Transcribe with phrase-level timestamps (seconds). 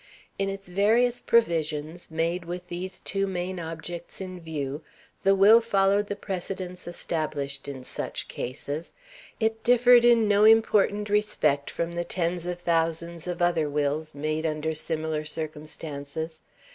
[0.39, 4.81] In its various provisions, made with these two main objects in view,
[5.21, 8.93] the Will followed the precedents established in such cases.
[9.39, 14.43] It differed in no important respect from the tens of thousands of other wills made
[14.43, 16.41] under similar circumstances.